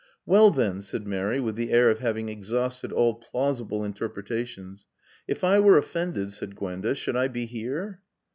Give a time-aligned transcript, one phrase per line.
[0.25, 4.87] "Well then!" said Mary with the air of having exhausted all plausible interpretations.
[5.27, 8.01] "If I were offended," said Gwenda, "should I be here?"